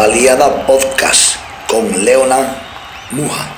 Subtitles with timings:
[0.00, 1.36] Fotbaliada Podcast
[1.68, 2.36] con Leona
[3.10, 3.56] Muha.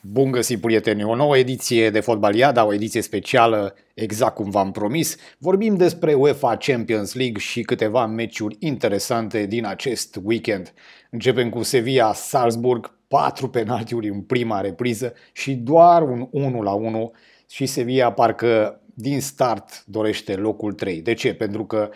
[0.00, 1.04] Bun găsit, prieteni!
[1.04, 5.16] O nouă ediție de Fotbaliada, o ediție specială, exact cum v-am promis.
[5.38, 10.72] Vorbim despre UEFA Champions League și câteva meciuri interesante din acest weekend.
[11.10, 17.12] Începem cu Sevilla Salzburg, patru penaltiuri în prima repriză și doar un 1 la 1
[17.50, 21.00] și Sevilla parcă din start dorește locul 3.
[21.00, 21.34] De ce?
[21.34, 21.90] Pentru că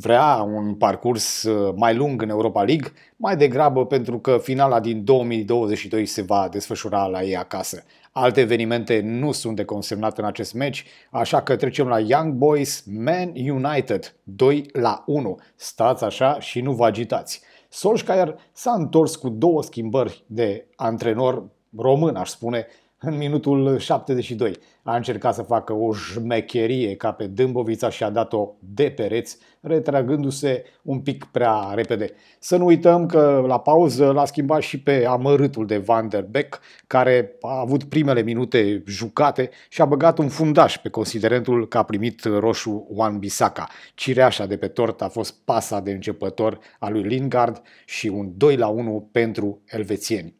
[0.00, 5.04] vrea un parcurs uh, mai lung în Europa League, mai degrabă pentru că finala din
[5.04, 7.84] 2022 se va desfășura la ei acasă.
[8.12, 12.84] Alte evenimente nu sunt de consemnat în acest meci, așa că trecem la Young Boys
[12.86, 15.38] Man United 2 la 1.
[15.54, 17.40] Stați așa și nu vă agitați.
[17.68, 22.66] Solskjaer s-a întors cu două schimbări de antrenor român, aș spune,
[23.06, 24.52] în minutul 72.
[24.82, 30.64] A încercat să facă o jmecherie ca pe Dâmbovița și a dat-o de pereți, retragându-se
[30.82, 32.10] un pic prea repede.
[32.38, 36.60] Să nu uităm că la pauză l-a schimbat și pe amărâtul de Van der Beek,
[36.86, 41.82] care a avut primele minute jucate și a băgat un fundaș pe considerentul că a
[41.82, 43.68] primit roșu Juan Bisaka.
[43.94, 48.56] Cireașa de pe tort a fost pasa de începător a lui Lingard și un 2
[48.56, 50.34] la 1 pentru elvețieni.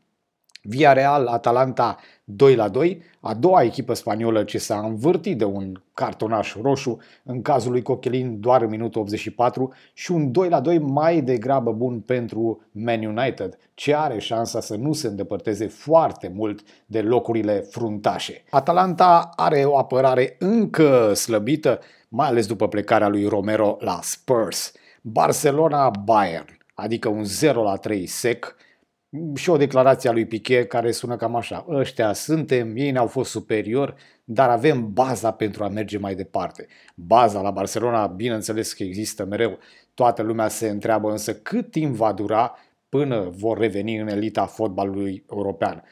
[0.68, 1.96] Via Real Atalanta
[2.28, 7.42] 2 la 2, a doua echipă spaniolă ce s-a învârtit de un cartonaș roșu, în
[7.42, 12.00] cazul lui Cochelin doar în minutul 84 și un 2 la 2 mai degrabă bun
[12.00, 18.44] pentru Man United, ce are șansa să nu se îndepărteze foarte mult de locurile fruntașe.
[18.50, 24.72] Atalanta are o apărare încă slăbită, mai ales după plecarea lui Romero la Spurs.
[25.02, 28.56] Barcelona-Bayern, adică un 0 la 3 sec,
[29.34, 31.66] și o declarație a lui Piquet care sună cam așa.
[31.68, 36.66] Ăștia suntem, ei ne-au fost superior, dar avem baza pentru a merge mai departe.
[36.94, 39.58] Baza la Barcelona, bineînțeles că există mereu.
[39.94, 42.54] Toată lumea se întreabă însă cât timp va dura
[42.88, 45.82] până vor reveni în elita fotbalului european.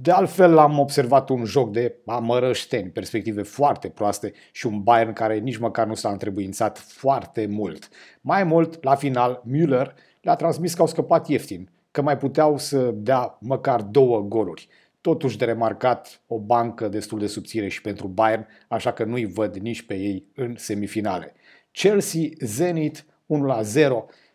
[0.00, 5.38] De altfel am observat un joc de amărășteni, perspective foarte proaste și un Bayern care
[5.38, 7.88] nici măcar nu s-a întrebuințat foarte mult.
[8.20, 12.90] Mai mult, la final, Müller le-a transmis că au scăpat ieftin că mai puteau să
[12.94, 14.68] dea măcar două goluri.
[15.00, 19.56] Totuși de remarcat o bancă destul de subțire și pentru Bayern, așa că nu-i văd
[19.56, 21.34] nici pe ei în semifinale.
[21.70, 23.06] Chelsea, Zenit 1-0,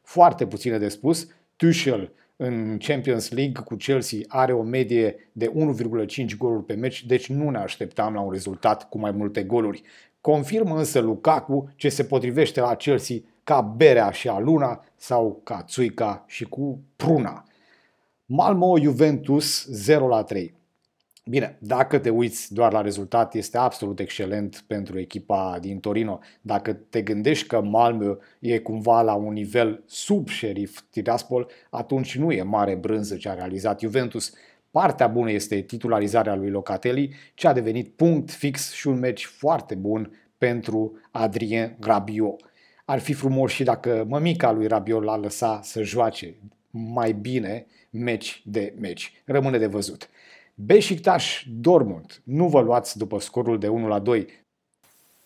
[0.01, 1.28] foarte puține de spus.
[1.56, 5.51] Tuchel în Champions League cu Chelsea are o medie de
[6.25, 9.81] 1,5 goluri pe meci, deci nu ne așteptam la un rezultat cu mai multe goluri.
[10.22, 15.63] Confirmă însă Lukaku ce se potrivește la Chelsea ca berea și a luna sau ca
[15.63, 17.47] țuica și cu pruna.
[18.29, 20.53] Malmo Juventus 0 la 3.
[21.25, 26.19] Bine, dacă te uiți doar la rezultat, este absolut excelent pentru echipa din Torino.
[26.41, 32.31] Dacă te gândești că Malmö e cumva la un nivel sub Sheriff Tiraspol, atunci nu
[32.31, 34.33] e mare brânză ce a realizat Juventus.
[34.71, 39.75] Partea bună este titularizarea lui Locatelli, ce a devenit punct fix și un meci foarte
[39.75, 42.41] bun pentru Adrien Rabiot.
[42.85, 46.35] Ar fi frumos și dacă mămica lui Rabiot l-a lăsat să joace
[46.72, 49.22] mai bine meci de meci.
[49.25, 50.09] Rămâne de văzut.
[50.55, 52.22] Beşiktaş Dortmund.
[52.23, 54.28] Nu vă luați după scorul de 1 la 2.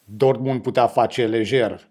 [0.06, 1.90] Dortmund putea face lejer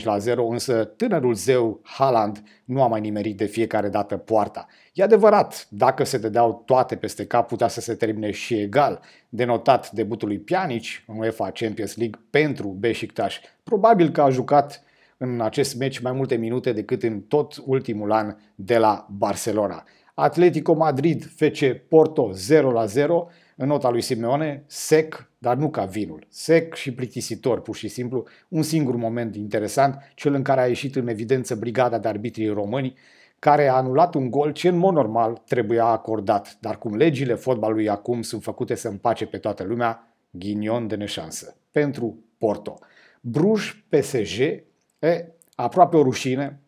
[0.00, 4.66] 4-5 la 0, însă tânărul zeu Haaland nu a mai nimerit de fiecare dată poarta.
[4.92, 9.00] E adevărat, dacă se dădeau toate peste cap, putea să se termine și egal.
[9.28, 13.40] Denotat debutul lui Pjanic în UEFA Champions League pentru Beşiktaş.
[13.62, 14.82] Probabil că a jucat
[15.16, 19.84] în acest meci mai multe minute decât în tot ultimul an de la Barcelona.
[20.14, 25.84] Atletico Madrid FC Porto 0 la 0 în nota lui Simeone, sec, dar nu ca
[25.84, 26.26] vinul.
[26.28, 28.24] Sec și plictisitor, pur și simplu.
[28.48, 32.94] Un singur moment interesant, cel în care a ieșit în evidență brigada de arbitrii români,
[33.38, 36.56] care a anulat un gol ce în mod normal trebuia acordat.
[36.60, 41.56] Dar cum legile fotbalului acum sunt făcute să împace pe toată lumea, ghinion de neșansă.
[41.70, 42.78] Pentru Porto.
[43.20, 44.64] Bruj PSG
[44.98, 46.60] E, aproape o rușine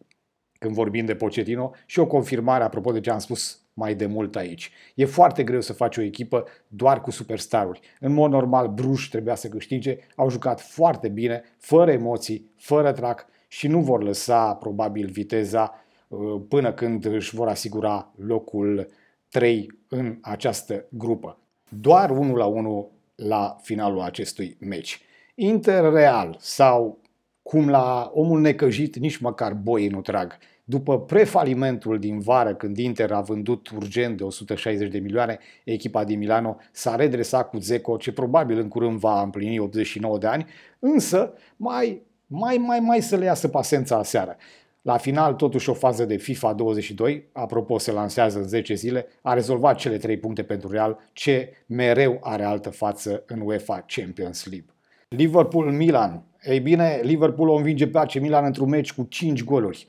[0.58, 4.36] când vorbim de Pochettino și o confirmare apropo de ce am spus mai de mult
[4.36, 4.70] aici.
[4.94, 7.80] E foarte greu să faci o echipă doar cu superstaruri.
[8.00, 13.26] În mod normal, Bruș trebuia să câștige, au jucat foarte bine, fără emoții, fără trac
[13.48, 18.88] și nu vor lăsa probabil viteza uh, până când își vor asigura locul
[19.28, 21.38] 3 în această grupă.
[21.68, 25.00] Doar 1 la 1 la finalul acestui meci.
[25.34, 27.00] Inter-Real sau
[27.48, 30.38] cum la omul necăjit nici măcar boii nu trag.
[30.64, 36.18] După prefalimentul din vară, când Inter a vândut urgent de 160 de milioane, echipa din
[36.18, 40.46] Milano s-a redresat cu Zeco, ce probabil în curând va împlini 89 de ani,
[40.78, 44.36] însă mai, mai, mai, mai să le iasă pasența aseară.
[44.82, 49.34] La final, totuși, o fază de FIFA 22, apropo, se lansează în 10 zile, a
[49.34, 54.72] rezolvat cele 3 puncte pentru Real, ce mereu are altă față în UEFA Champions League.
[55.08, 56.27] Liverpool-Milan.
[56.42, 59.86] Ei bine, Liverpool o învinge pe AC Milan într-un meci cu 5 goluri.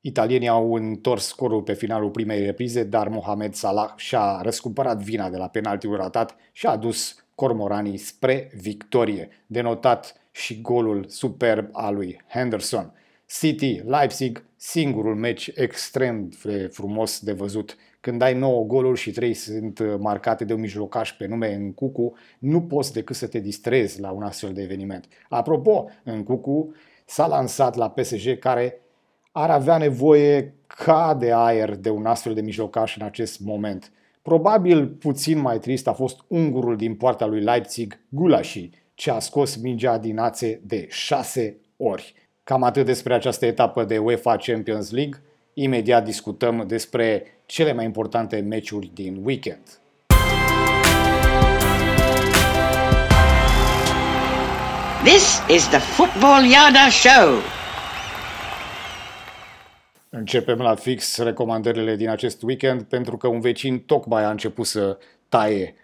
[0.00, 5.36] Italienii au întors scorul pe finalul primei reprize, dar Mohamed Salah și-a răscumpărat vina de
[5.36, 9.28] la penaltiul ratat și a dus cormoranii spre victorie.
[9.46, 12.92] Denotat și golul superb al lui Henderson.
[13.26, 17.76] City, Leipzig, singurul meci extrem de frumos de văzut.
[18.00, 22.12] Când ai 9 goluri și 3 sunt marcate de un mijlocaș pe nume în Cucu,
[22.38, 25.08] nu poți decât să te distrezi la un astfel de eveniment.
[25.28, 26.74] Apropo, în Cucu
[27.04, 28.80] s-a lansat la PSG care
[29.32, 33.92] ar avea nevoie ca de aer de un astfel de mijlocaș în acest moment.
[34.22, 39.56] Probabil puțin mai trist a fost ungurul din poarta lui Leipzig, Gulashi, ce a scos
[39.56, 42.14] mingea din ațe de șase ori.
[42.44, 45.22] Cam atât despre această etapă de UEFA Champions League.
[45.62, 49.80] Imediat discutăm despre cele mai importante meciuri din weekend.
[55.04, 57.34] This is the Football Yada Show.
[60.10, 64.98] Începem la fix recomandările din acest weekend pentru că un vecin tocmai a început să
[65.28, 65.74] taie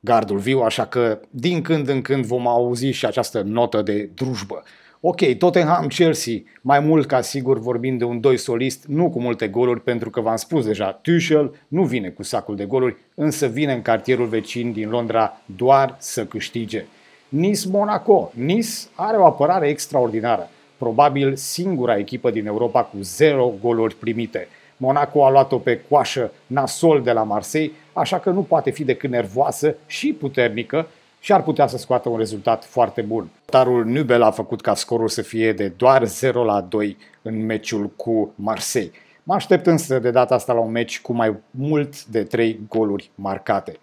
[0.00, 4.62] gardul viu, așa că din când în când vom auzi și această notă de drujbă.
[5.02, 9.80] Ok, Tottenham-Chelsea, mai mult ca sigur vorbim de un doi solist, nu cu multe goluri,
[9.80, 13.82] pentru că v-am spus deja, Tuchel nu vine cu sacul de goluri, însă vine în
[13.82, 16.84] cartierul vecin din Londra doar să câștige.
[17.28, 18.32] Nice-Monaco.
[18.34, 24.48] Nice are o apărare extraordinară, probabil singura echipă din Europa cu zero goluri primite.
[24.76, 29.10] Monaco a luat-o pe coașă nasol de la Marseille, așa că nu poate fi decât
[29.10, 30.86] nervoasă și puternică
[31.20, 33.28] și ar putea să scoată un rezultat foarte bun.
[33.44, 37.90] Tarul Nubel a făcut ca scorul să fie de doar 0 la 2 în meciul
[37.96, 38.92] cu Marseille.
[39.22, 43.10] Mă aștept însă de data asta la un meci cu mai mult de 3 goluri
[43.14, 43.78] marcate.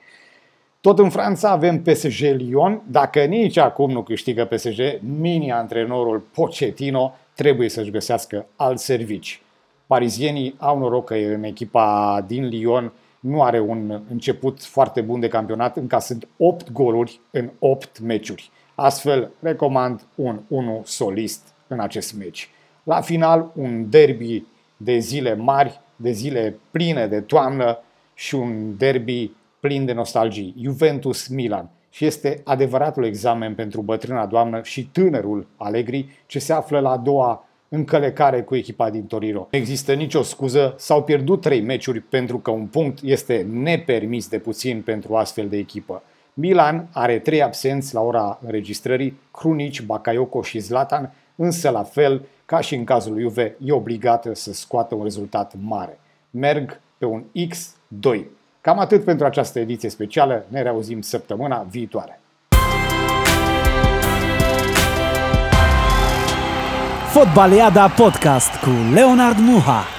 [0.82, 2.82] Tot în Franța avem PSG Lyon.
[2.88, 4.80] Dacă nici acum nu câștigă PSG,
[5.20, 9.42] mini-antrenorul Pochettino trebuie să-și găsească alt servici.
[9.88, 15.28] Parizienii au noroc că în echipa din Lyon nu are un început foarte bun de
[15.28, 18.52] campionat, sunt 8 goluri în 8 meciuri.
[18.76, 22.50] Astfel, recomand un 1 solist în acest meci.
[22.84, 24.44] La final, un derby
[24.78, 27.80] de zile mari, de zile pline de toamnă
[28.14, 31.70] și un derby plin de nostalgie, Juventus-Milan.
[31.90, 36.98] Și este adevăratul examen pentru bătrâna doamnă și tânărul Allegri, ce se află la a
[36.98, 39.48] doua încălecare cu echipa din Torino.
[39.52, 44.40] Nu există nicio scuză, s-au pierdut trei meciuri pentru că un punct este nepermis de
[44.40, 46.04] puțin pentru astfel de echipă.
[46.34, 52.60] Milan are trei absenți la ora înregistrării, Krunic, Bakayoko și Zlatan, însă la fel ca
[52.62, 56.00] și în cazul lui Juve, e obligată să scoată un rezultat mare.
[56.32, 58.22] Merg pe un X2.
[58.62, 62.20] Cam atât pentru această ediție specială, ne reauzim săptămâna viitoare.
[67.18, 69.97] Fotbaliada podcastku Leonard Mucha.